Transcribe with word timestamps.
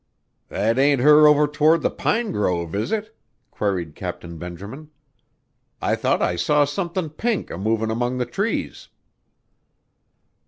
"That 0.47 0.79
ain't 0.79 0.99
her 1.01 1.27
over 1.27 1.45
toward 1.45 1.83
the 1.83 1.91
pine 1.91 2.31
grove, 2.31 2.73
is 2.73 2.91
it?" 2.91 3.15
queried 3.51 3.93
Captain 3.93 4.39
Benjamin. 4.39 4.89
"I 5.79 5.95
thought 5.95 6.23
I 6.23 6.37
saw 6.37 6.65
somethin' 6.65 7.11
pink 7.11 7.51
a 7.51 7.57
movin' 7.59 7.91
among 7.91 8.17
the 8.17 8.25
trees." 8.25 8.87